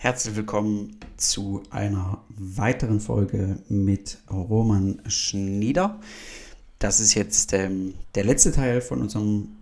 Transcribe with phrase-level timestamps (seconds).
[0.00, 5.98] Herzlich willkommen zu einer weiteren Folge mit Roman Schnieder.
[6.78, 9.56] Das ist jetzt ähm, der letzte Teil von unserem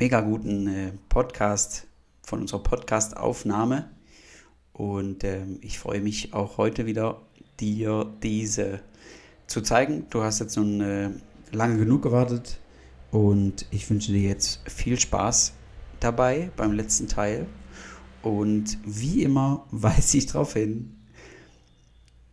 [0.00, 1.86] mega guten äh, Podcast,
[2.24, 3.88] von unserer Podcast-Aufnahme.
[4.72, 7.22] Und ähm, ich freue mich auch heute wieder,
[7.60, 8.80] dir diese
[9.46, 10.06] zu zeigen.
[10.10, 11.10] Du hast jetzt nun äh,
[11.52, 12.58] lange genug gewartet
[13.12, 15.52] und ich wünsche dir jetzt viel Spaß
[16.00, 17.46] dabei beim letzten Teil.
[18.22, 20.96] Und wie immer weise ich darauf hin,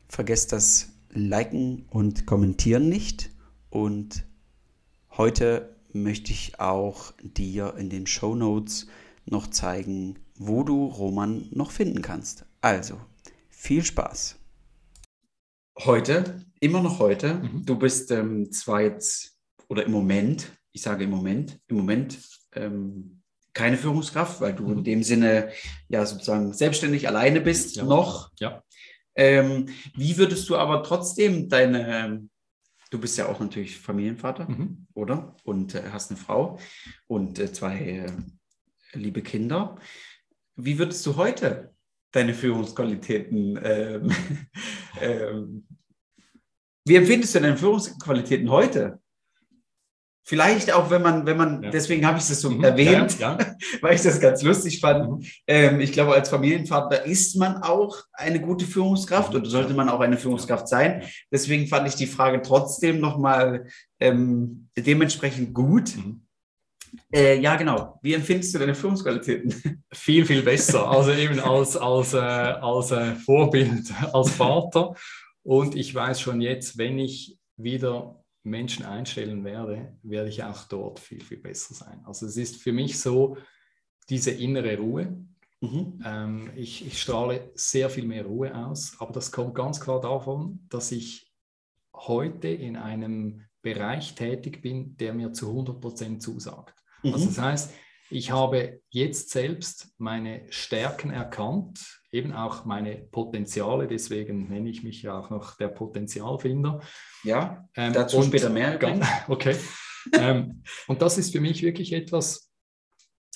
[0.07, 3.31] vergesst das Liken und Kommentieren nicht.
[3.69, 4.25] Und
[5.17, 8.87] heute möchte ich auch dir in den Show Notes
[9.25, 12.45] noch zeigen, wo du Roman noch finden kannst.
[12.61, 12.99] Also,
[13.49, 14.37] viel Spaß.
[15.79, 17.65] Heute, immer noch heute, mhm.
[17.65, 19.37] du bist ähm, zwar jetzt,
[19.67, 22.19] oder im Moment, ich sage im Moment, im Moment
[22.53, 23.18] ähm,
[23.53, 24.83] keine Führungskraft, weil du in mhm.
[24.83, 25.51] dem Sinne
[25.87, 27.83] ja sozusagen selbstständig alleine bist ja.
[27.83, 28.31] noch.
[28.39, 28.63] Ja.
[29.15, 32.27] Ähm, wie würdest du aber trotzdem deine,
[32.89, 34.87] du bist ja auch natürlich Familienvater, mhm.
[34.93, 35.35] oder?
[35.43, 36.59] Und äh, hast eine Frau
[37.07, 38.11] und äh, zwei äh,
[38.93, 39.77] liebe Kinder.
[40.55, 41.73] Wie würdest du heute
[42.11, 44.11] deine Führungsqualitäten, ähm,
[45.01, 45.67] ähm,
[46.85, 48.99] wie empfindest du deine Führungsqualitäten heute?
[50.29, 51.71] Vielleicht auch, wenn man, wenn man, ja.
[51.71, 52.63] deswegen habe ich das so mhm.
[52.63, 53.55] erwähnt, ja, ja.
[53.81, 55.09] weil ich das ganz lustig fand.
[55.09, 55.25] Mhm.
[55.47, 60.01] Ähm, ich glaube, als Familienvater ist man auch eine gute Führungskraft oder sollte man auch
[60.01, 61.01] eine Führungskraft sein.
[61.31, 63.65] Deswegen fand ich die Frage trotzdem nochmal
[63.99, 65.97] ähm, dementsprechend gut.
[65.97, 66.21] Mhm.
[67.11, 67.97] Äh, ja, genau.
[68.03, 69.83] Wie empfindest du deine Führungsqualitäten?
[69.91, 70.91] Viel, viel besser.
[70.91, 74.93] Also eben als, als, äh, als äh, Vorbild, als Vater.
[75.41, 80.99] Und ich weiß schon jetzt, wenn ich wieder Menschen einstellen werde, werde ich auch dort
[80.99, 82.01] viel, viel besser sein.
[82.05, 83.37] Also es ist für mich so
[84.09, 85.25] diese innere Ruhe.
[85.61, 86.01] Mhm.
[86.05, 90.65] Ähm, ich, ich strahle sehr viel mehr Ruhe aus, aber das kommt ganz klar davon,
[90.69, 91.31] dass ich
[91.93, 96.81] heute in einem Bereich tätig bin, der mir zu 100 Prozent zusagt.
[97.03, 97.13] Mhm.
[97.13, 97.73] Also das heißt,
[98.09, 105.03] ich habe jetzt selbst meine Stärken erkannt, eben auch meine Potenziale, deswegen nenne ich mich
[105.03, 106.81] ja auch noch der Potenzialfinder.
[107.23, 108.79] Ja, ähm, dazu später mehr.
[109.27, 109.55] Okay.
[110.13, 112.49] ähm, und das ist für mich wirklich etwas,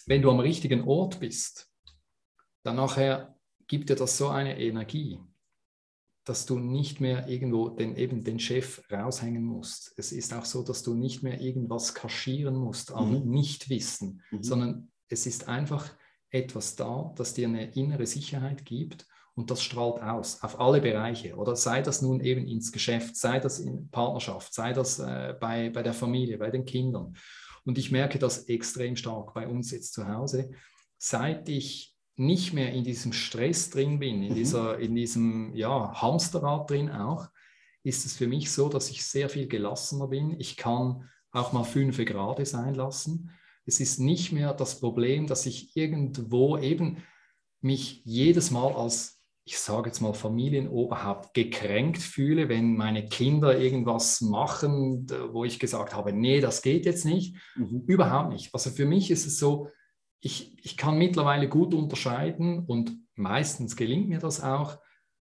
[0.05, 1.69] wenn du am richtigen Ort bist,
[2.63, 3.35] dann nachher
[3.67, 5.19] gibt dir das so eine Energie,
[6.25, 9.93] dass du nicht mehr irgendwo den, eben den Chef raushängen musst.
[9.97, 13.29] Es ist auch so, dass du nicht mehr irgendwas kaschieren musst an mhm.
[13.29, 14.43] Nichtwissen, mhm.
[14.43, 15.89] sondern es ist einfach
[16.29, 21.35] etwas da, das dir eine innere Sicherheit gibt und das strahlt aus auf alle Bereiche.
[21.35, 25.69] Oder sei das nun eben ins Geschäft, sei das in Partnerschaft, sei das äh, bei,
[25.69, 27.15] bei der Familie, bei den Kindern.
[27.65, 30.51] Und ich merke das extrem stark bei uns jetzt zu Hause.
[30.97, 34.35] Seit ich nicht mehr in diesem Stress drin bin, in, mhm.
[34.35, 37.27] dieser, in diesem ja, Hamsterrad drin auch,
[37.83, 40.39] ist es für mich so, dass ich sehr viel gelassener bin.
[40.39, 43.31] Ich kann auch mal fünf Grad sein lassen.
[43.65, 47.03] Es ist nicht mehr das Problem, dass ich irgendwo eben
[47.61, 54.21] mich jedes Mal als, ich sage jetzt mal, Familienoberhaupt gekränkt fühle, wenn meine Kinder irgendwas
[54.21, 57.35] machen, wo ich gesagt habe, nee, das geht jetzt nicht.
[57.55, 57.83] Mhm.
[57.87, 58.53] Überhaupt nicht.
[58.53, 59.69] Also für mich ist es so,
[60.25, 64.79] ich, ich kann mittlerweile gut unterscheiden und meistens gelingt mir das auch,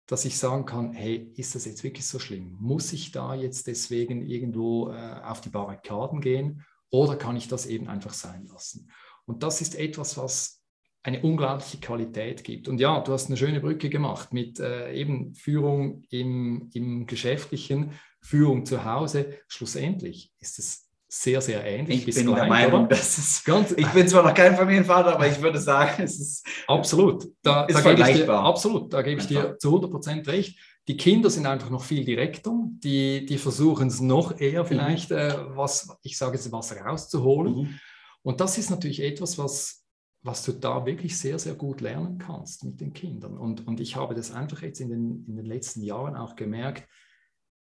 [0.06, 2.56] dass ich sagen kann, hey, ist das jetzt wirklich so schlimm?
[2.60, 6.64] Muss ich da jetzt deswegen irgendwo äh, auf die Barrikaden gehen?
[6.92, 8.92] Oder kann ich das eben einfach sein lassen?
[9.26, 10.62] Und das ist etwas, was
[11.02, 12.68] eine unglaubliche Qualität gibt.
[12.68, 17.94] Und ja, du hast eine schöne Brücke gemacht mit äh, eben Führung im, im Geschäftlichen,
[18.22, 19.40] Führung zu Hause.
[19.48, 20.85] Schlussendlich ist es
[21.22, 22.08] sehr, sehr ähnlich.
[22.08, 23.72] Ich bin gleich, der Meinung, dass es ganz.
[23.72, 26.48] Ich bin zwar noch kein Familienvater, aber ich würde sagen, es ist.
[26.68, 27.26] Absolut.
[27.42, 30.60] Da, ist da gebe ich dir, absolut, da gebe ich dir zu 100 Prozent recht.
[30.88, 34.68] Die Kinder sind einfach noch viel direkter, die, die versuchen es noch eher mhm.
[34.68, 35.18] vielleicht, mhm.
[35.18, 37.56] äh, was, ich sage jetzt, was rauszuholen.
[37.56, 37.80] Mhm.
[38.22, 39.86] Und das ist natürlich etwas, was,
[40.22, 43.38] was du da wirklich sehr, sehr gut lernen kannst mit den Kindern.
[43.38, 46.88] Und, und ich habe das einfach jetzt in den, in den letzten Jahren auch gemerkt,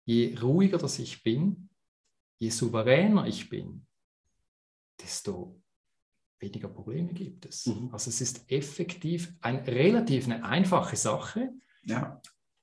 [0.07, 1.69] je ruhiger das ich bin,
[2.45, 3.87] je souveräner ich bin,
[5.01, 5.61] desto
[6.39, 7.67] weniger Probleme gibt es.
[7.67, 7.89] Mhm.
[7.93, 11.53] Also es ist effektiv ein, relativ eine einfache Sache,
[11.85, 12.21] ja.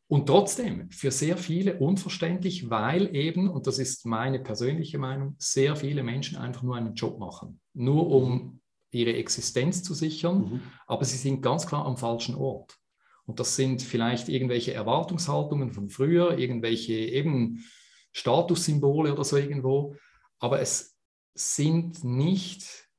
[0.07, 5.77] Und trotzdem für sehr viele unverständlich, weil eben, und das ist meine persönliche Meinung, sehr
[5.77, 8.59] viele Menschen einfach nur einen Job machen, nur um
[8.91, 10.61] ihre Existenz zu sichern, mhm.
[10.85, 12.77] aber sie sind ganz klar am falschen Ort.
[13.25, 17.63] Und das sind vielleicht irgendwelche Erwartungshaltungen von früher, irgendwelche eben
[18.11, 19.95] Statussymbole oder so irgendwo,
[20.39, 20.97] aber es
[21.33, 22.89] sind nicht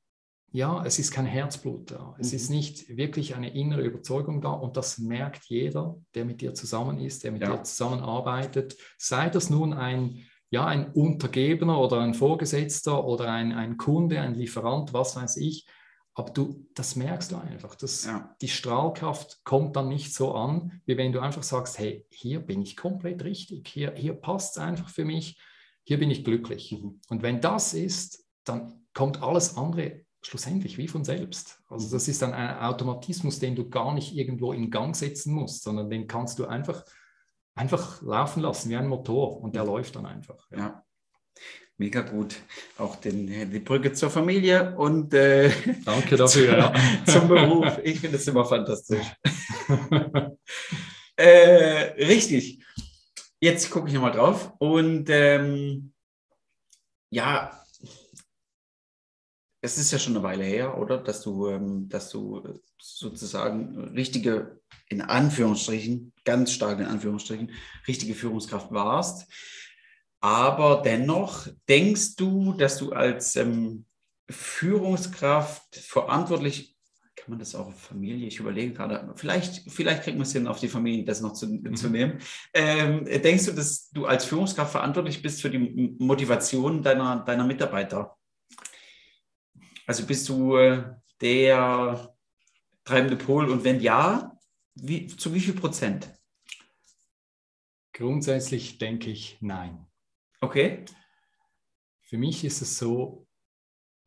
[0.55, 2.15] ja, es ist kein Herzblut da.
[2.19, 2.35] Es mhm.
[2.35, 6.99] ist nicht wirklich eine innere Überzeugung da und das merkt jeder, der mit dir zusammen
[6.99, 7.57] ist, der mit ja.
[7.57, 8.77] dir zusammenarbeitet.
[8.99, 14.35] Sei das nun ein, ja, ein Untergebener oder ein Vorgesetzter oder ein, ein Kunde, ein
[14.35, 15.65] Lieferant, was weiß ich.
[16.15, 17.75] Aber du, das merkst du einfach.
[17.75, 18.35] Das, ja.
[18.41, 22.61] Die Strahlkraft kommt dann nicht so an, wie wenn du einfach sagst, hey, hier bin
[22.61, 25.41] ich komplett richtig, hier, hier passt es einfach für mich,
[25.83, 26.71] hier bin ich glücklich.
[26.71, 27.01] Mhm.
[27.09, 31.61] Und wenn das ist, dann kommt alles andere schlussendlich wie von selbst.
[31.67, 35.63] Also das ist dann ein Automatismus, den du gar nicht irgendwo in Gang setzen musst,
[35.63, 36.85] sondern den kannst du einfach,
[37.55, 40.47] einfach laufen lassen wie ein Motor und der läuft dann einfach.
[40.51, 40.57] Ja.
[40.57, 40.85] ja.
[41.77, 42.35] Mega gut.
[42.77, 45.51] Auch den, die Brücke zur Familie und äh,
[45.83, 46.73] Danke dafür, ja.
[47.05, 47.79] zum Beruf.
[47.83, 49.05] Ich finde es immer fantastisch.
[51.15, 52.63] äh, richtig.
[53.39, 55.93] Jetzt gucke ich nochmal drauf und ähm,
[57.09, 57.63] ja,
[59.63, 60.97] es ist ja schon eine Weile her, oder?
[60.97, 64.59] Dass du, ähm, dass du sozusagen richtige,
[64.89, 67.51] in Anführungsstrichen, ganz stark in Anführungsstrichen,
[67.87, 69.31] richtige Führungskraft warst.
[70.23, 73.85] Aber dennoch denkst du, dass du als ähm,
[74.29, 76.77] Führungskraft verantwortlich,
[77.13, 80.47] kann man das auch auf Familie, ich überlege gerade, vielleicht, vielleicht kriegt man es hin,
[80.47, 81.75] auf die Familie das noch zu, mhm.
[81.75, 82.19] zu nehmen.
[82.53, 88.15] Ähm, denkst du, dass du als Führungskraft verantwortlich bist für die Motivation deiner, deiner Mitarbeiter?
[89.85, 90.85] Also bist du äh,
[91.19, 92.15] der
[92.85, 94.31] treibende Pol und wenn ja,
[94.75, 96.13] wie, zu wie viel Prozent?
[97.91, 99.85] Grundsätzlich denke ich nein.
[100.43, 100.83] Okay.
[102.01, 103.25] Für mich ist es so,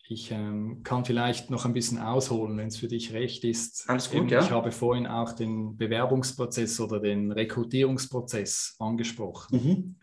[0.06, 3.88] ich ähm, kann vielleicht noch ein bisschen ausholen, wenn es für dich recht ist.
[3.88, 4.41] Alles gut, ja.
[4.41, 9.56] Ich habe vorhin auch den Bewerbungsprozess oder den Rekrutierungsprozess angesprochen.
[9.56, 9.97] Mhm.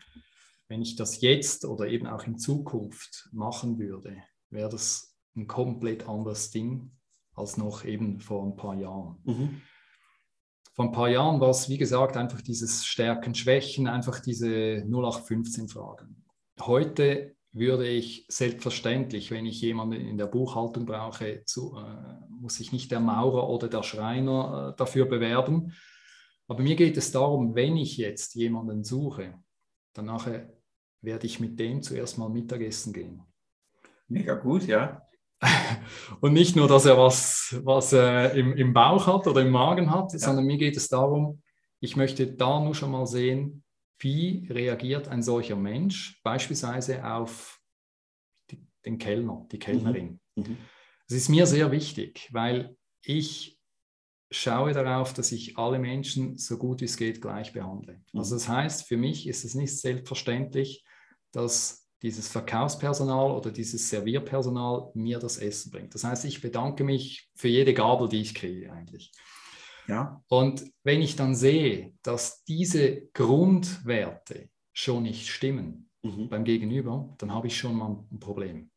[0.66, 4.16] Wenn ich das jetzt oder eben auch in Zukunft machen würde,
[4.50, 6.90] wäre das ein komplett anderes Ding
[7.34, 9.18] als noch eben vor ein paar Jahren.
[9.24, 9.62] Mhm.
[10.72, 14.48] Vor ein paar Jahren war es, wie gesagt, einfach dieses Stärken, Schwächen, einfach diese
[14.88, 16.23] 0815-Fragen.
[16.60, 22.72] Heute würde ich selbstverständlich, wenn ich jemanden in der Buchhaltung brauche, zu, äh, muss ich
[22.72, 25.72] nicht der Maurer oder der Schreiner äh, dafür bewerben.
[26.48, 29.34] Aber mir geht es darum, wenn ich jetzt jemanden suche,
[29.94, 30.52] dann nachher
[31.00, 33.22] werde ich mit dem zuerst mal Mittagessen gehen.
[34.08, 35.02] Mega gut, ja.
[36.20, 39.90] Und nicht nur, dass er was, was äh, im, im Bauch hat oder im Magen
[39.90, 40.18] hat, ja.
[40.18, 41.42] sondern mir geht es darum,
[41.80, 43.63] ich möchte da nur schon mal sehen,
[44.04, 47.60] wie reagiert ein solcher Mensch beispielsweise auf
[48.50, 50.20] die, den Kellner, die Kellnerin.
[50.36, 50.44] Mhm.
[50.44, 50.56] Mhm.
[51.08, 53.58] Das ist mir sehr wichtig, weil ich
[54.30, 58.02] schaue darauf, dass ich alle Menschen so gut wie es geht gleich behandle.
[58.12, 58.20] Mhm.
[58.20, 60.84] Also das heißt, für mich ist es nicht selbstverständlich,
[61.32, 65.94] dass dieses Verkaufspersonal oder dieses Servierpersonal mir das Essen bringt.
[65.94, 69.10] Das heißt, ich bedanke mich für jede Gabel, die ich kriege eigentlich.
[69.86, 70.22] Ja.
[70.28, 76.28] Und wenn ich dann sehe, dass diese Grundwerte schon nicht stimmen mhm.
[76.28, 78.70] beim Gegenüber, dann habe ich schon mal ein Problem.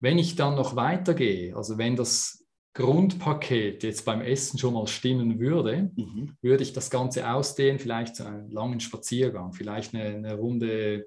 [0.00, 2.44] Wenn ich dann noch weitergehe, also wenn das
[2.74, 6.36] Grundpaket jetzt beim Essen schon mal stimmen würde, mhm.
[6.40, 11.06] würde ich das Ganze ausdehnen, vielleicht zu einem langen Spaziergang, vielleicht eine, eine Runde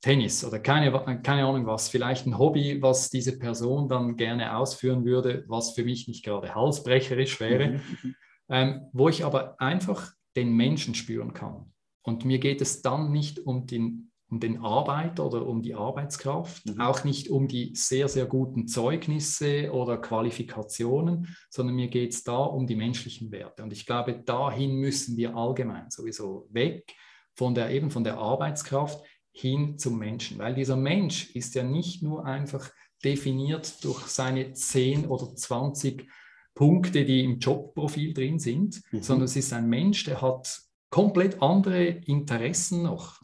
[0.00, 0.92] Tennis oder keine,
[1.22, 5.84] keine Ahnung was, vielleicht ein Hobby, was diese Person dann gerne ausführen würde, was für
[5.84, 7.80] mich nicht gerade halsbrecherisch wäre, mhm.
[8.02, 8.14] mhm.
[8.48, 11.72] ähm, wo ich aber einfach den Menschen spüren kann.
[12.02, 16.64] Und mir geht es dann nicht um den, um den Arbeiter oder um die Arbeitskraft,
[16.64, 16.80] mhm.
[16.80, 22.38] auch nicht um die sehr, sehr guten Zeugnisse oder Qualifikationen, sondern mir geht es da
[22.38, 23.64] um die menschlichen Werte.
[23.64, 26.94] Und ich glaube, dahin müssen wir allgemein sowieso weg
[27.34, 29.00] von der eben von der Arbeitskraft
[29.40, 32.70] hin zum Menschen, weil dieser Mensch ist ja nicht nur einfach
[33.04, 36.08] definiert durch seine 10 oder 20
[36.54, 39.00] Punkte, die im Jobprofil drin sind, mhm.
[39.00, 43.20] sondern es ist ein Mensch, der hat komplett andere Interessen noch.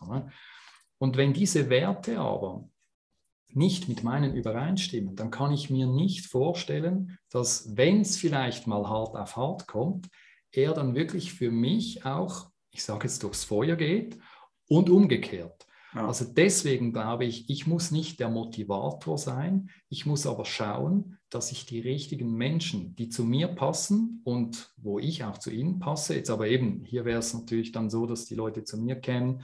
[0.99, 2.69] Und wenn diese Werte aber
[3.49, 8.89] nicht mit meinen übereinstimmen, dann kann ich mir nicht vorstellen, dass wenn es vielleicht mal
[8.89, 10.09] hart auf hart kommt,
[10.53, 14.17] er dann wirklich für mich auch, ich sage jetzt, durchs Feuer geht
[14.69, 15.64] und umgekehrt.
[15.95, 16.09] Ja.
[16.09, 21.53] Also deswegen glaube ich, ich muss nicht der Motivator sein, ich muss aber schauen, dass
[21.53, 26.15] ich die richtigen Menschen, die zu mir passen und wo ich auch zu ihnen passe,
[26.15, 29.43] jetzt aber eben, hier wäre es natürlich dann so, dass die Leute zu mir kennen,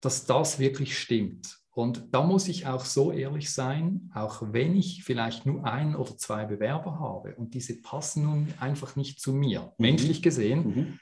[0.00, 1.58] dass das wirklich stimmt.
[1.70, 6.16] Und da muss ich auch so ehrlich sein, auch wenn ich vielleicht nur ein oder
[6.16, 9.86] zwei Bewerber habe und diese passen nun einfach nicht zu mir, mhm.
[9.86, 10.98] menschlich gesehen, mhm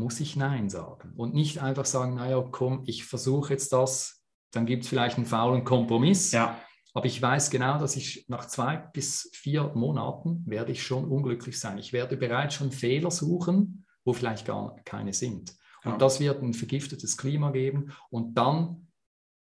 [0.00, 4.66] muss ich Nein sagen und nicht einfach sagen, naja, komm, ich versuche jetzt das, dann
[4.66, 6.32] gibt es vielleicht einen faulen Kompromiss.
[6.32, 6.58] Ja.
[6.92, 11.60] Aber ich weiß genau, dass ich nach zwei bis vier Monaten werde ich schon unglücklich
[11.60, 11.78] sein.
[11.78, 15.54] Ich werde bereits schon Fehler suchen, wo vielleicht gar keine sind.
[15.84, 15.98] Und ja.
[15.98, 17.92] das wird ein vergiftetes Klima geben.
[18.10, 18.88] Und dann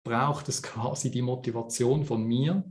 [0.05, 2.65] braucht es quasi die Motivation von mir.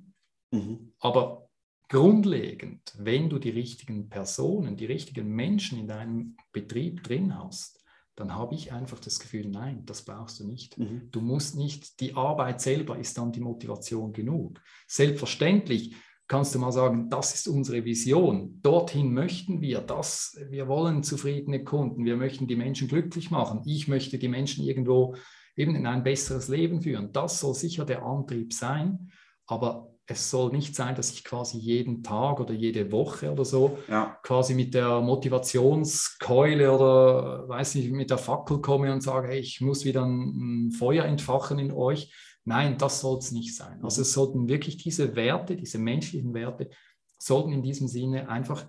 [0.51, 0.93] Mhm.
[0.99, 1.49] Aber
[1.87, 7.74] grundlegend, wenn du die richtigen Personen, die richtigen Menschen in deinem Betrieb drin hast,
[8.15, 10.77] dann habe ich einfach das Gefühl, nein, das brauchst du nicht.
[10.77, 11.09] Mhm.
[11.11, 14.61] Du musst nicht, die Arbeit selber ist dann die Motivation genug.
[14.87, 15.95] Selbstverständlich
[16.27, 21.63] kannst du mal sagen, das ist unsere Vision, dorthin möchten wir, das, wir wollen zufriedene
[21.63, 25.15] Kunden, wir möchten die Menschen glücklich machen, ich möchte die Menschen irgendwo
[25.55, 27.11] eben in ein besseres Leben führen.
[27.13, 29.11] Das soll sicher der Antrieb sein,
[29.45, 33.79] aber es soll nicht sein, dass ich quasi jeden Tag oder jede Woche oder so
[33.87, 34.17] ja.
[34.21, 39.61] quasi mit der Motivationskeule oder weiß nicht, mit der Fackel komme und sage, hey, ich
[39.61, 42.13] muss wieder ein, ein Feuer entfachen in euch.
[42.43, 43.83] Nein, das soll es nicht sein.
[43.83, 46.69] Also es sollten wirklich diese Werte, diese menschlichen Werte,
[47.17, 48.67] sollten in diesem Sinne einfach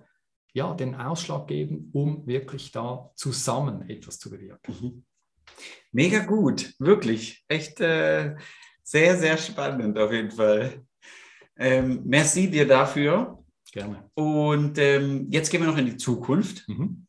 [0.53, 4.75] ja, den Ausschlag geben, um wirklich da zusammen etwas zu bewirken.
[4.81, 5.05] Mhm.
[5.91, 7.45] Mega gut, wirklich.
[7.47, 8.35] Echt äh,
[8.81, 10.86] sehr, sehr spannend auf jeden Fall.
[11.59, 13.43] Ähm, merci dir dafür.
[13.71, 14.09] Gerne.
[14.13, 16.67] Und ähm, jetzt gehen wir noch in die Zukunft.
[16.67, 17.05] Mhm.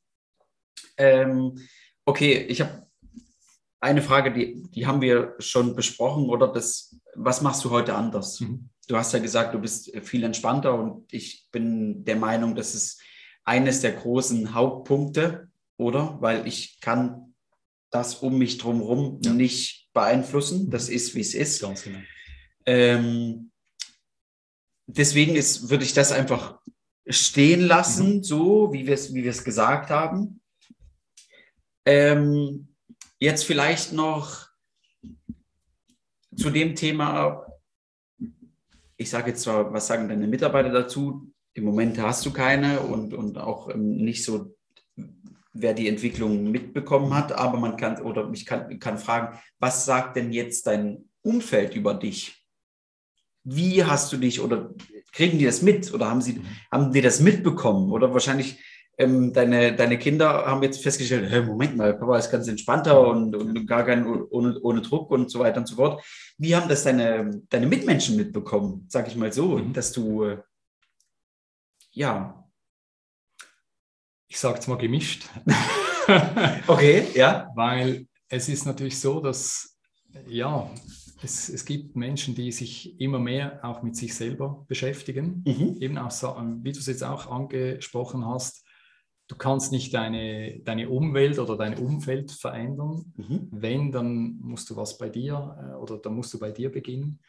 [0.96, 1.58] Ähm,
[2.04, 2.86] okay, ich habe
[3.80, 8.40] eine Frage, die, die haben wir schon besprochen, oder das, was machst du heute anders?
[8.40, 8.70] Mhm.
[8.88, 13.00] Du hast ja gesagt, du bist viel entspannter und ich bin der Meinung, das ist
[13.44, 16.16] eines der großen Hauptpunkte, oder?
[16.20, 17.34] Weil ich kann
[17.90, 19.32] das um mich drumherum ja.
[19.32, 20.70] nicht beeinflussen.
[20.70, 20.96] Das mhm.
[20.96, 21.62] ist, wie es ist.
[21.62, 21.98] Ganz genau.
[22.66, 23.50] Ähm,
[24.88, 26.58] deswegen ist, würde ich das einfach
[27.06, 28.22] stehen lassen, mhm.
[28.24, 30.40] so wie wir es wie gesagt haben.
[31.86, 32.68] Ähm,
[33.18, 34.48] jetzt vielleicht noch
[36.36, 37.46] zu dem Thema,
[38.96, 41.32] ich sage jetzt zwar, was sagen deine Mitarbeiter dazu?
[41.54, 44.54] Im Moment hast du keine und, und auch ähm, nicht so,
[45.52, 50.16] wer die Entwicklung mitbekommen hat, aber man kann, oder ich kann, kann fragen, was sagt
[50.16, 52.37] denn jetzt dein Umfeld über dich?
[53.50, 54.70] Wie hast du dich oder
[55.12, 56.46] kriegen die das mit oder haben sie, mhm.
[56.70, 57.90] haben die das mitbekommen?
[57.90, 58.62] Oder wahrscheinlich
[58.98, 63.34] ähm, deine, deine Kinder haben jetzt festgestellt, hey, Moment mal, Papa ist ganz entspannter und,
[63.34, 66.04] und gar kein ohne, ohne Druck und so weiter und so fort.
[66.36, 69.72] Wie haben das deine, deine Mitmenschen mitbekommen, sag ich mal so, mhm.
[69.72, 70.38] dass du äh,
[71.92, 72.44] ja.
[74.28, 75.24] Ich sage es mal gemischt.
[76.66, 77.50] okay, ja.
[77.54, 79.78] Weil es ist natürlich so, dass
[80.26, 80.70] ja,
[81.22, 85.42] es, es, gibt Menschen, die sich immer mehr auch mit sich selber beschäftigen.
[85.46, 85.76] Mhm.
[85.80, 86.12] Eben auch,
[86.62, 88.64] wie du es jetzt auch angesprochen hast,
[89.28, 93.12] du kannst nicht deine, deine Umwelt oder dein Umfeld verändern.
[93.16, 93.48] Mhm.
[93.50, 97.20] Wenn, dann musst du was bei dir äh, oder dann musst du bei dir beginnen.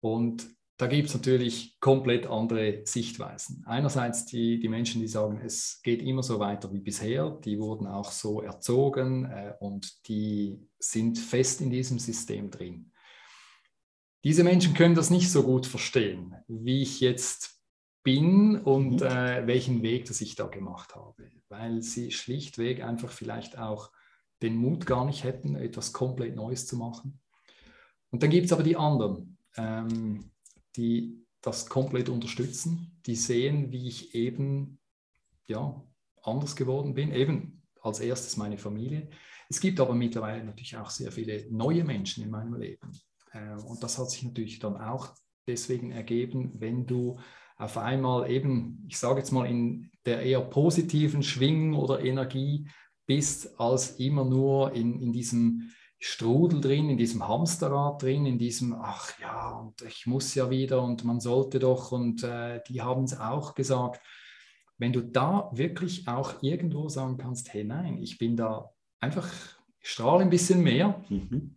[0.00, 3.62] Und da gibt es natürlich komplett andere Sichtweisen.
[3.64, 7.86] Einerseits die, die Menschen, die sagen, es geht immer so weiter wie bisher, die wurden
[7.86, 12.90] auch so erzogen äh, und die sind fest in diesem System drin.
[14.24, 17.60] Diese Menschen können das nicht so gut verstehen, wie ich jetzt
[18.02, 19.06] bin und mhm.
[19.06, 23.90] äh, welchen Weg, das ich da gemacht habe, weil sie schlichtweg einfach vielleicht auch
[24.42, 27.20] den Mut gar nicht hätten, etwas komplett Neues zu machen.
[28.10, 30.30] Und dann gibt es aber die anderen, ähm,
[30.76, 34.78] die das komplett unterstützen, die sehen, wie ich eben
[35.46, 35.82] ja,
[36.22, 39.10] anders geworden bin, eben als erstes meine Familie.
[39.50, 42.90] Es gibt aber mittlerweile natürlich auch sehr viele neue Menschen in meinem Leben,
[43.66, 45.14] und das hat sich natürlich dann auch
[45.46, 47.18] deswegen ergeben, wenn du
[47.56, 52.68] auf einmal eben, ich sage jetzt mal, in der eher positiven Schwingung oder Energie
[53.06, 58.74] bist, als immer nur in, in diesem Strudel drin, in diesem Hamsterrad drin, in diesem,
[58.74, 63.04] ach ja, und ich muss ja wieder und man sollte doch und äh, die haben
[63.04, 64.00] es auch gesagt.
[64.76, 69.32] Wenn du da wirklich auch irgendwo sagen kannst, hey nein, ich bin da einfach,
[69.80, 71.56] ich strahle ein bisschen mehr, mhm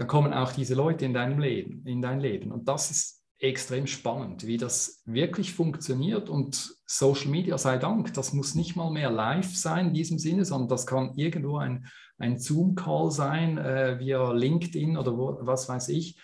[0.00, 2.52] dann kommen auch diese Leute in deinem Leben, in dein Leben.
[2.52, 6.30] Und das ist extrem spannend, wie das wirklich funktioniert.
[6.30, 10.46] Und Social Media sei Dank, das muss nicht mal mehr live sein in diesem Sinne,
[10.46, 15.90] sondern das kann irgendwo ein, ein Zoom-Call sein, äh, via LinkedIn oder wo, was weiß
[15.90, 16.18] ich.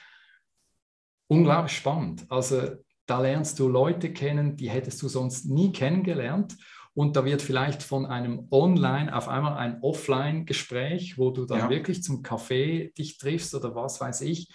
[1.28, 2.24] Unglaublich spannend.
[2.30, 6.56] Also da lernst du Leute kennen, die hättest du sonst nie kennengelernt
[6.96, 11.70] und da wird vielleicht von einem Online auf einmal ein Offline-Gespräch, wo du dann ja.
[11.70, 14.50] wirklich zum Café dich triffst oder was weiß ich.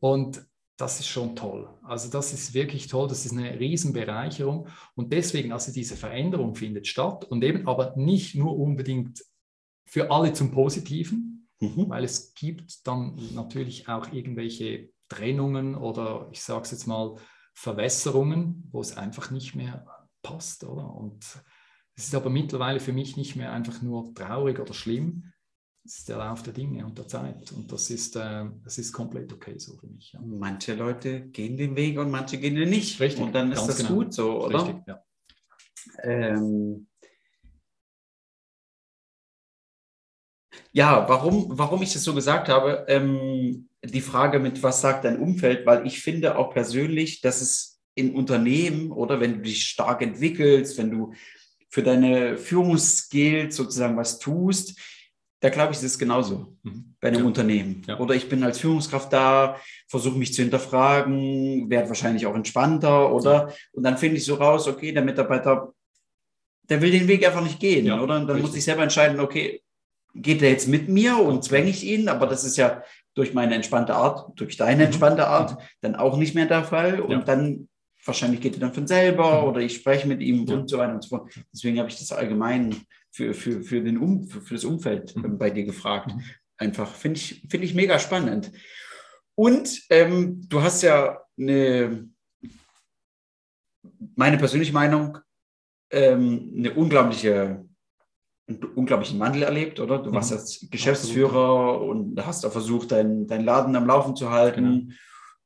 [0.00, 0.42] Und
[0.78, 1.68] das ist schon toll.
[1.82, 4.68] Also das ist wirklich toll, das ist eine Riesenbereicherung.
[4.94, 9.22] Und deswegen, also diese Veränderung findet statt und eben aber nicht nur unbedingt
[9.84, 11.90] für alle zum Positiven, mhm.
[11.90, 17.16] weil es gibt dann natürlich auch irgendwelche Trennungen oder ich sage es jetzt mal
[17.52, 19.86] Verwässerungen, wo es einfach nicht mehr
[20.22, 20.64] passt.
[20.64, 20.90] Oder?
[20.90, 21.44] Und
[21.96, 25.32] es ist aber mittlerweile für mich nicht mehr einfach nur traurig oder schlimm.
[25.84, 27.52] Es ist der Lauf der Dinge und der Zeit.
[27.52, 30.12] Und das ist, äh, das ist komplett okay so für mich.
[30.12, 30.20] Ja.
[30.24, 32.98] Manche Leute gehen den Weg und manche gehen den nicht.
[33.00, 33.22] Richtig.
[33.22, 33.90] Und dann ist das genau.
[33.90, 34.66] gut so, oder?
[34.66, 35.04] Richtig, ja.
[36.02, 36.86] Ähm,
[40.72, 45.20] ja, warum, warum ich das so gesagt habe, ähm, die Frage mit, was sagt dein
[45.20, 50.02] Umfeld, weil ich finde auch persönlich, dass es in Unternehmen oder wenn du dich stark
[50.02, 51.12] entwickelst, wenn du
[51.74, 54.78] für deine Führungsskills sozusagen was tust,
[55.40, 56.94] da glaube ich, ist es genauso mhm.
[57.00, 57.26] bei einem ja.
[57.26, 57.82] Unternehmen.
[57.88, 57.98] Ja.
[57.98, 63.48] Oder ich bin als Führungskraft da, versuche mich zu hinterfragen, werde wahrscheinlich auch entspannter, oder?
[63.48, 63.54] Ja.
[63.72, 65.74] Und dann finde ich so raus, okay, der Mitarbeiter,
[66.62, 68.02] der will den Weg einfach nicht gehen, oder?
[68.02, 68.42] Und dann richtig.
[68.46, 69.60] muss ich selber entscheiden, okay,
[70.14, 72.08] geht er jetzt mit mir und zwänge ich ihn?
[72.08, 74.86] Aber das ist ja durch meine entspannte Art, durch deine mhm.
[74.86, 75.64] entspannte Art, mhm.
[75.80, 77.00] dann auch nicht mehr der Fall.
[77.00, 77.68] Und dann
[78.04, 79.48] wahrscheinlich geht er dann von selber mhm.
[79.48, 81.32] oder ich spreche mit ihm und so weiter und so fort.
[81.52, 82.74] Deswegen habe ich das allgemein
[83.10, 85.38] für, für, für, den um, für, für das Umfeld mhm.
[85.38, 86.14] bei dir gefragt.
[86.14, 86.22] Mhm.
[86.56, 88.52] Einfach finde ich, find ich mega spannend.
[89.34, 92.08] Und ähm, du hast ja eine,
[94.14, 95.18] meine persönliche Meinung,
[95.90, 97.64] ähm, eine unglaubliche,
[98.46, 99.98] einen unglaublichen Wandel erlebt, oder?
[99.98, 100.36] Du warst mhm.
[100.38, 101.90] als Geschäftsführer Absolut.
[101.90, 104.94] und hast da versucht, deinen dein Laden am Laufen zu halten genau.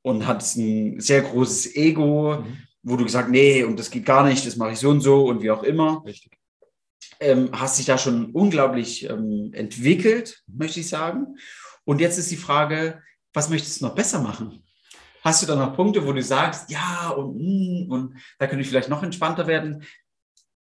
[0.09, 2.57] Und hattest ein sehr großes Ego, mhm.
[2.83, 5.27] wo du gesagt, nee, und das geht gar nicht, das mache ich so und so
[5.27, 6.03] und wie auch immer.
[6.05, 6.39] Richtig
[7.21, 11.39] ähm, hast dich da schon unglaublich ähm, entwickelt, möchte ich sagen.
[11.85, 14.63] Und jetzt ist die Frage, was möchtest du noch besser machen?
[15.23, 18.69] Hast du da noch Punkte, wo du sagst, ja, und, mm, und da könnte ich
[18.69, 19.83] vielleicht noch entspannter werden?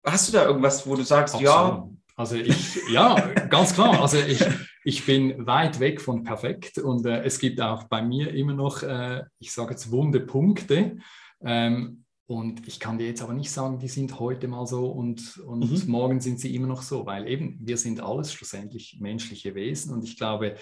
[0.05, 1.55] Hast du da irgendwas, wo du sagst, Absolut.
[1.55, 1.89] ja?
[2.17, 3.15] Also ich, ja,
[3.49, 4.01] ganz klar.
[4.01, 4.45] Also ich,
[4.89, 8.83] ich bin weit weg von perfekt und äh, es gibt auch bei mir immer noch,
[8.83, 10.97] äh, ich sage jetzt, wunde Punkte.
[11.45, 15.37] Ähm, und ich kann dir jetzt aber nicht sagen, die sind heute mal so und,
[15.47, 15.91] und mhm.
[15.91, 20.05] morgen sind sie immer noch so, weil eben wir sind alles schlussendlich menschliche Wesen und
[20.05, 20.57] ich glaube,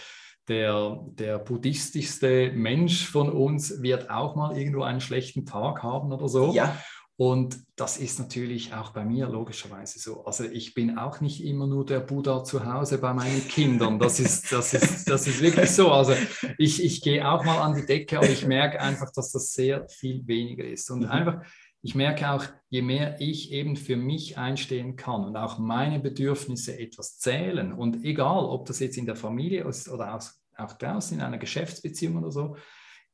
[0.48, 6.28] der, der buddhistischste Mensch von uns wird auch mal irgendwo einen schlechten Tag haben oder
[6.28, 6.52] so.
[6.52, 6.76] Ja.
[7.18, 10.26] Und das ist natürlich auch bei mir logischerweise so.
[10.26, 13.98] Also ich bin auch nicht immer nur der Buddha zu Hause bei meinen Kindern.
[13.98, 15.90] Das ist, das ist, das ist wirklich so.
[15.90, 16.12] Also
[16.58, 19.88] ich, ich gehe auch mal an die Decke, aber ich merke einfach, dass das sehr
[19.88, 20.90] viel weniger ist.
[20.90, 21.06] Und mhm.
[21.06, 21.42] einfach,
[21.80, 26.78] ich merke auch, je mehr ich eben für mich einstehen kann und auch meine Bedürfnisse
[26.78, 30.18] etwas zählen und egal, ob das jetzt in der Familie ist oder
[30.58, 32.56] auch draußen in einer Geschäftsbeziehung oder so,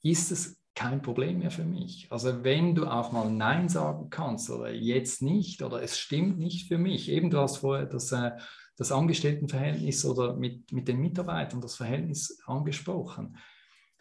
[0.03, 2.07] ist es kein Problem mehr für mich.
[2.11, 6.69] Also wenn du auch mal Nein sagen kannst oder jetzt nicht oder es stimmt nicht
[6.69, 8.33] für mich, eben du hast vorher das, äh,
[8.77, 13.37] das Angestelltenverhältnis oder mit, mit den Mitarbeitern das Verhältnis angesprochen.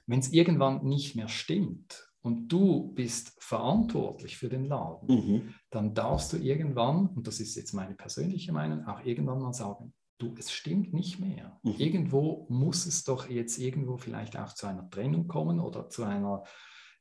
[0.08, 5.54] Wenn es irgendwann nicht mehr stimmt und du bist verantwortlich für den Laden, mhm.
[5.72, 9.94] dann darfst du irgendwann, und das ist jetzt meine persönliche Meinung, auch irgendwann mal sagen,
[10.22, 11.60] du, es stimmt nicht mehr.
[11.64, 11.76] Mhm.
[11.78, 16.44] Irgendwo muss es doch jetzt irgendwo vielleicht auch zu einer Trennung kommen oder zu einer,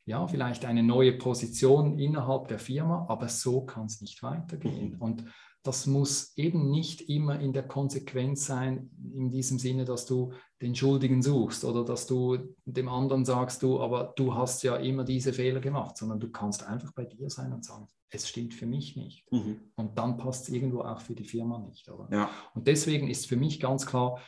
[0.04, 4.94] ja, vielleicht eine neue Position innerhalb der Firma, aber so kann es nicht weitergehen.
[4.94, 5.02] Mhm.
[5.02, 5.24] Und
[5.62, 10.74] das muss eben nicht immer in der Konsequenz sein, in diesem Sinne, dass du den
[10.74, 15.32] Schuldigen suchst oder dass du dem anderen sagst, du, aber du hast ja immer diese
[15.32, 18.96] Fehler gemacht, sondern du kannst einfach bei dir sein und sagen, es stimmt für mich
[18.96, 19.30] nicht.
[19.30, 19.60] Mhm.
[19.76, 21.88] Und dann passt es irgendwo auch für die Firma nicht.
[21.88, 22.08] Oder?
[22.10, 22.30] Ja.
[22.54, 24.20] Und deswegen ist für mich ganz klar,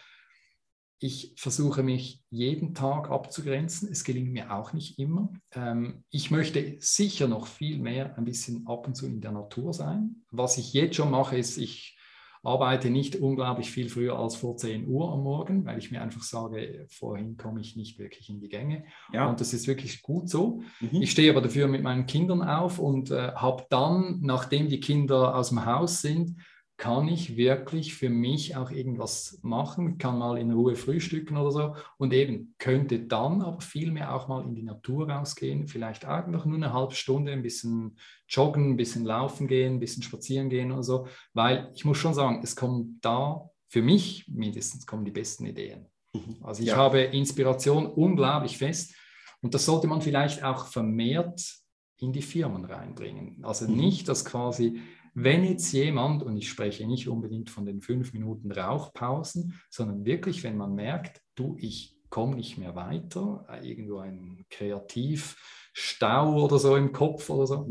[1.03, 3.89] ich versuche mich jeden Tag abzugrenzen.
[3.91, 5.33] Es gelingt mir auch nicht immer.
[5.53, 9.73] Ähm, ich möchte sicher noch viel mehr ein bisschen ab und zu in der Natur
[9.73, 10.23] sein.
[10.31, 11.99] Was ich jetzt schon mache, ist, ich
[12.45, 16.23] arbeite nicht unglaublich viel früher als vor 10 Uhr am Morgen, weil ich mir einfach
[16.23, 18.85] sage, vorhin komme ich nicht wirklich in die Gänge.
[19.13, 19.29] Ja.
[19.29, 20.63] Und das ist wirklich gut so.
[20.81, 21.03] Mhm.
[21.03, 25.37] Ich stehe aber dafür mit meinen Kindern auf und äh, habe dann, nachdem die Kinder
[25.37, 26.37] aus dem Haus sind,
[26.83, 31.77] kann ich wirklich für mich auch irgendwas machen, kann mal in Ruhe frühstücken oder so
[31.97, 36.57] und eben könnte dann aber vielmehr auch mal in die Natur rausgehen, vielleicht einfach nur
[36.57, 37.97] eine halbe Stunde ein bisschen
[38.29, 42.15] joggen, ein bisschen laufen gehen, ein bisschen spazieren gehen oder so, weil ich muss schon
[42.15, 45.87] sagen, es kommen da für mich mindestens kommen die besten Ideen.
[46.13, 46.39] Mhm.
[46.43, 46.77] Also ich ja.
[46.77, 48.97] habe Inspiration unglaublich fest
[49.41, 51.63] und das sollte man vielleicht auch vermehrt
[51.99, 53.39] in die Firmen reinbringen.
[53.45, 53.77] Also mhm.
[53.77, 54.81] nicht, dass quasi
[55.15, 60.43] wenn jetzt jemand, und ich spreche nicht unbedingt von den fünf Minuten Rauchpausen, sondern wirklich,
[60.43, 66.77] wenn man merkt, du, ich komme nicht mehr weiter, äh, irgendwo ein Kreativstau oder so
[66.77, 67.69] im Kopf oder so,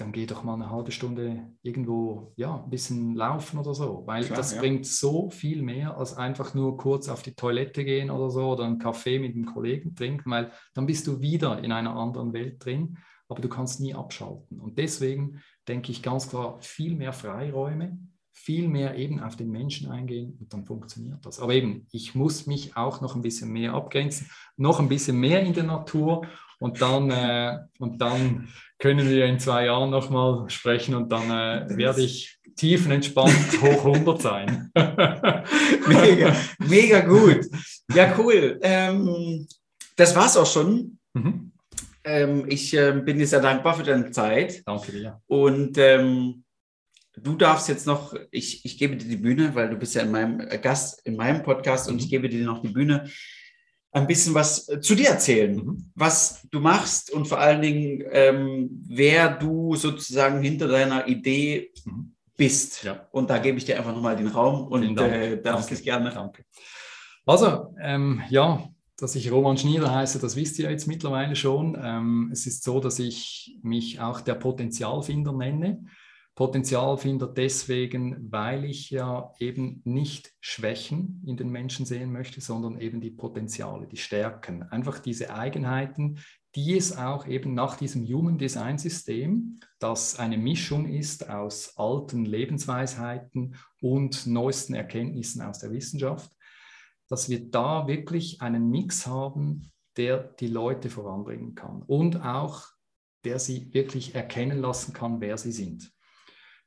[0.00, 4.24] dann geh doch mal eine halbe Stunde irgendwo, ja, ein bisschen laufen oder so, weil
[4.24, 4.60] Klar, das ja.
[4.60, 8.64] bringt so viel mehr, als einfach nur kurz auf die Toilette gehen oder so oder
[8.64, 12.64] einen Kaffee mit einem Kollegen trinken, weil dann bist du wieder in einer anderen Welt
[12.64, 12.96] drin,
[13.28, 14.58] aber du kannst nie abschalten.
[14.60, 17.96] Und deswegen denke ich ganz klar, viel mehr Freiräume,
[18.32, 21.38] viel mehr eben auf den Menschen eingehen und dann funktioniert das.
[21.38, 25.42] Aber eben, ich muss mich auch noch ein bisschen mehr abgrenzen, noch ein bisschen mehr
[25.42, 26.26] in der Natur
[26.58, 31.76] und dann, äh, und dann können wir in zwei Jahren nochmal sprechen und dann äh,
[31.76, 34.72] werde ich tiefenentspannt hoch 100 sein.
[35.86, 37.46] mega, mega gut.
[37.94, 38.58] Ja, cool.
[38.62, 39.46] Ähm,
[39.96, 40.98] das war's auch schon.
[41.14, 41.49] Mhm.
[42.04, 44.62] Ähm, ich äh, bin dir sehr dankbar für deine Zeit.
[44.66, 45.20] Danke dir.
[45.26, 46.44] Und ähm,
[47.16, 50.10] du darfst jetzt noch, ich, ich gebe dir die Bühne, weil du bist ja in
[50.10, 52.10] meinem äh, Gast in meinem Podcast und ich mhm.
[52.10, 53.10] gebe dir noch die Bühne,
[53.92, 55.90] ein bisschen was äh, zu dir erzählen, mhm.
[55.94, 62.14] was du machst und vor allen Dingen, ähm, wer du sozusagen hinter deiner Idee mhm.
[62.36, 62.84] bist.
[62.84, 63.08] Ja.
[63.10, 66.10] Und da gebe ich dir einfach nochmal den Raum und äh, darfst dich gerne.
[66.10, 66.44] Danke.
[67.26, 68.69] Also, ähm, ja,
[69.02, 71.76] dass ich Roman Schnieder heiße, das wisst ihr jetzt mittlerweile schon.
[71.80, 75.84] Ähm, es ist so, dass ich mich auch der Potenzialfinder nenne.
[76.34, 83.00] Potenzialfinder deswegen, weil ich ja eben nicht Schwächen in den Menschen sehen möchte, sondern eben
[83.00, 86.18] die Potenziale, die Stärken, einfach diese Eigenheiten,
[86.54, 92.24] die es auch eben nach diesem Human Design System, das eine Mischung ist aus alten
[92.24, 96.32] Lebensweisheiten und neuesten Erkenntnissen aus der Wissenschaft,
[97.10, 102.68] dass wir da wirklich einen Mix haben, der die Leute voranbringen kann und auch
[103.24, 105.92] der sie wirklich erkennen lassen kann, wer sie sind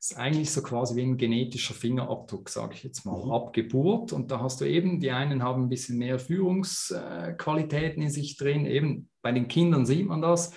[0.04, 3.32] ist eigentlich so quasi wie ein genetischer Fingerabdruck, sage ich jetzt mal, mhm.
[3.32, 4.12] ab Geburt.
[4.12, 8.66] Und da hast du eben, die einen haben ein bisschen mehr Führungsqualitäten in sich drin.
[8.66, 10.52] Eben bei den Kindern sieht man das.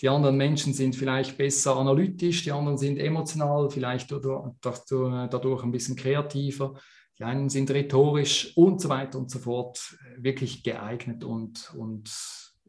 [0.00, 5.72] Die anderen Menschen sind vielleicht besser analytisch, die anderen sind emotional, vielleicht dadurch, dadurch ein
[5.72, 6.80] bisschen kreativer.
[7.18, 12.10] Die einen sind rhetorisch und so weiter und so fort wirklich geeignet und, und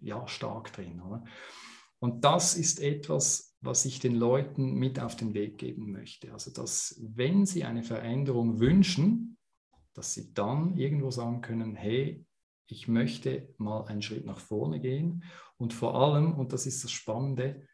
[0.01, 1.01] ja, stark drin.
[1.01, 1.23] Oder?
[1.99, 6.31] Und das ist etwas, was ich den Leuten mit auf den Weg geben möchte.
[6.31, 9.37] Also, dass wenn sie eine Veränderung wünschen,
[9.93, 12.25] dass sie dann irgendwo sagen können, hey,
[12.67, 15.23] ich möchte mal einen Schritt nach vorne gehen.
[15.57, 17.67] Und vor allem, und das ist das Spannende,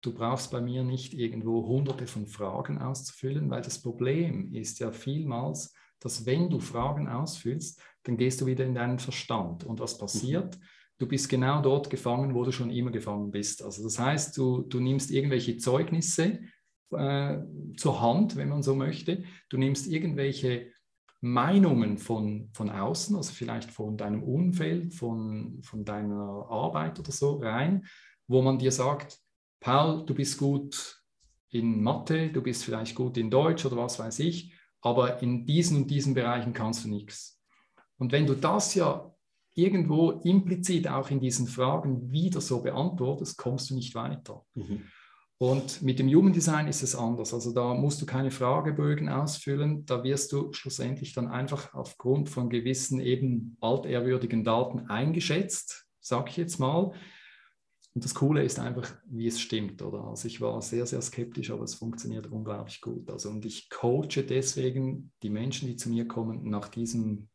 [0.00, 4.92] du brauchst bei mir nicht irgendwo hunderte von Fragen auszufüllen, weil das Problem ist ja
[4.92, 9.64] vielmals, dass wenn du Fragen ausfüllst, dann gehst du wieder in deinen Verstand.
[9.64, 10.56] Und was passiert?
[10.56, 10.62] Mhm
[10.98, 13.62] du bist genau dort gefangen, wo du schon immer gefangen bist.
[13.62, 16.40] Also das heißt, du, du nimmst irgendwelche Zeugnisse
[16.90, 17.38] äh,
[17.76, 19.24] zur Hand, wenn man so möchte.
[19.48, 20.72] Du nimmst irgendwelche
[21.20, 27.36] Meinungen von, von außen, also vielleicht von deinem Umfeld, von, von deiner Arbeit oder so
[27.36, 27.86] rein,
[28.28, 29.18] wo man dir sagt,
[29.60, 31.02] Paul, du bist gut
[31.50, 34.52] in Mathe, du bist vielleicht gut in Deutsch oder was weiß ich,
[34.86, 37.40] aber in diesen und diesen Bereichen kannst du nichts.
[37.98, 39.12] Und wenn du das ja
[39.54, 44.44] irgendwo implizit auch in diesen Fragen wieder so beantwortest, kommst du nicht weiter.
[44.54, 44.84] Mhm.
[45.38, 47.34] Und mit dem Human Design ist es anders.
[47.34, 49.84] Also da musst du keine Fragebögen ausfüllen.
[49.86, 56.36] Da wirst du schlussendlich dann einfach aufgrund von gewissen eben altehrwürdigen Daten eingeschätzt, sag ich
[56.36, 56.92] jetzt mal.
[57.96, 60.04] Und das Coole ist einfach, wie es stimmt, oder?
[60.04, 63.10] Also ich war sehr, sehr skeptisch, aber es funktioniert unglaublich gut.
[63.10, 67.30] Also und ich coache deswegen die Menschen, die zu mir kommen, nach diesem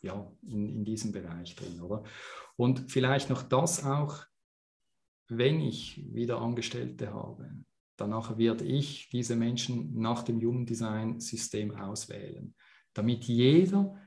[0.00, 2.02] ja, in, in diesem Bereich drin, oder?
[2.56, 4.24] Und vielleicht noch das auch,
[5.28, 7.50] wenn ich wieder Angestellte habe,
[7.96, 12.54] danach werde ich diese Menschen nach dem Human Design System auswählen,
[12.94, 14.00] damit jeder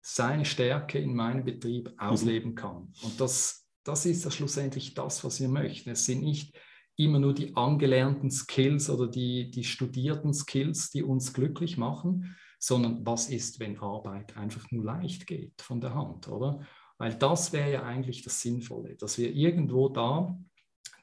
[0.00, 2.92] seine Stärke in meinem Betrieb ausleben kann.
[3.02, 5.90] Und das, das ist ja schlussendlich das, was wir möchten.
[5.90, 6.54] Es sind nicht
[6.96, 13.06] immer nur die angelernten Skills oder die, die studierten Skills, die uns glücklich machen, sondern
[13.06, 16.60] was ist, wenn Arbeit einfach nur leicht geht von der Hand, oder?
[16.98, 20.36] Weil das wäre ja eigentlich das Sinnvolle, dass wir irgendwo da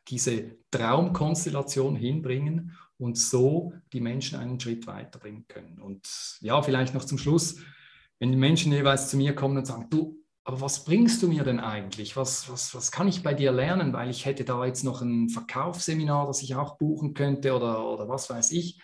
[0.07, 5.79] diese Traumkonstellation hinbringen und so die Menschen einen Schritt weiterbringen können.
[5.79, 7.57] Und ja, vielleicht noch zum Schluss,
[8.19, 11.43] wenn die Menschen jeweils zu mir kommen und sagen, du, aber was bringst du mir
[11.43, 12.15] denn eigentlich?
[12.15, 13.93] Was, was, was kann ich bei dir lernen?
[13.93, 18.07] Weil ich hätte da jetzt noch ein Verkaufsseminar, das ich auch buchen könnte oder, oder
[18.07, 18.79] was weiß ich.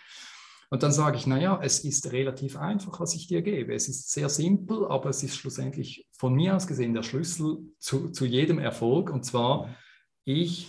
[0.70, 3.74] Und dann sage ich, naja, es ist relativ einfach, was ich dir gebe.
[3.74, 8.10] Es ist sehr simpel, aber es ist schlussendlich von mir aus gesehen der Schlüssel zu,
[8.10, 9.10] zu jedem Erfolg.
[9.10, 9.72] Und zwar,
[10.24, 10.66] ich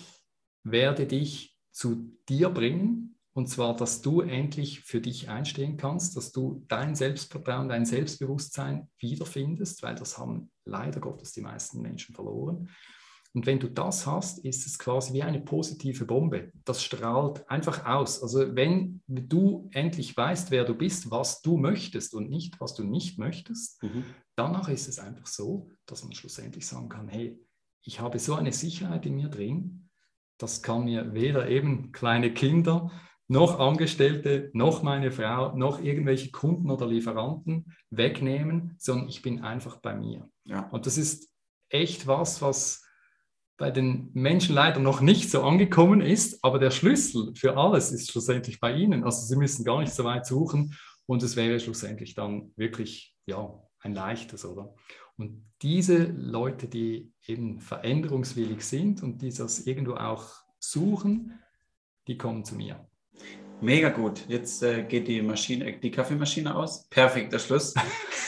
[0.64, 3.18] werde dich zu dir bringen.
[3.34, 8.92] Und zwar, dass du endlich für dich einstehen kannst, dass du dein Selbstvertrauen, dein Selbstbewusstsein
[9.00, 12.70] wiederfindest, weil das haben leider Gottes die meisten Menschen verloren.
[13.36, 16.52] Und wenn du das hast, ist es quasi wie eine positive Bombe.
[16.66, 18.22] Das strahlt einfach aus.
[18.22, 22.84] Also wenn du endlich weißt, wer du bist, was du möchtest und nicht, was du
[22.84, 24.04] nicht möchtest, mhm.
[24.36, 27.40] danach ist es einfach so, dass man schlussendlich sagen kann, hey,
[27.82, 29.90] ich habe so eine Sicherheit in mir drin,
[30.38, 32.92] das kann mir weder eben kleine Kinder
[33.28, 39.78] noch Angestellte, noch meine Frau, noch irgendwelche Kunden oder Lieferanten wegnehmen, sondern ich bin einfach
[39.78, 40.30] bei mir.
[40.46, 40.70] Ja.
[40.70, 41.30] Und das ist
[41.70, 42.84] echt was, was
[43.58, 48.12] bei den Menschen leider noch nicht so angekommen ist, aber der Schlüssel für alles ist
[48.12, 49.04] schlussendlich bei Ihnen.
[49.04, 50.76] Also Sie müssen gar nicht so weit suchen
[51.06, 54.74] und es wäre schlussendlich dann wirklich ja, ein leichtes, oder?
[55.18, 61.40] Und diese Leute, die eben veränderungswillig sind und die das irgendwo auch suchen,
[62.08, 62.88] die kommen zu mir.
[63.64, 64.26] Mega gut.
[64.28, 66.86] Jetzt äh, geht die Maschine, die Kaffeemaschine aus.
[66.90, 67.74] Perfekter Schluss.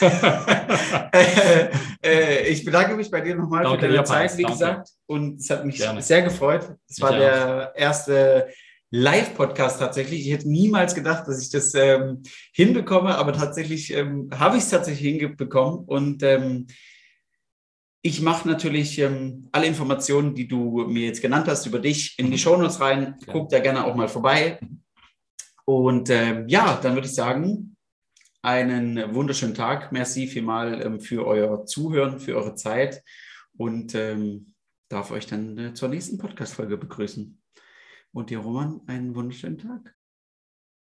[2.02, 4.58] äh, ich bedanke mich bei dir nochmal Danke, für deine Zeit, wie Danke.
[4.58, 4.88] gesagt.
[5.04, 6.00] Und es hat mich Gerne.
[6.00, 6.74] sehr gefreut.
[6.88, 8.48] Es war der erste
[8.90, 10.26] Live-Podcast tatsächlich.
[10.26, 12.22] Ich hätte niemals gedacht, dass ich das ähm,
[12.54, 15.84] hinbekomme, aber tatsächlich ähm, habe ich es tatsächlich hinbekommen.
[15.84, 16.66] Und ähm,
[18.00, 22.30] ich mache natürlich ähm, alle Informationen, die du mir jetzt genannt hast, über dich in
[22.30, 23.16] die Shownotes rein.
[23.26, 24.58] Guck da gerne auch mal vorbei.
[25.66, 27.76] Und äh, ja, dann würde ich sagen,
[28.40, 29.90] einen wunderschönen Tag.
[29.90, 33.02] Merci vielmal ähm, für euer Zuhören, für eure Zeit
[33.56, 34.54] und ähm,
[34.88, 37.42] darf euch dann äh, zur nächsten Podcast-Folge begrüßen.
[38.12, 39.95] Und dir, Roman, einen wunderschönen Tag.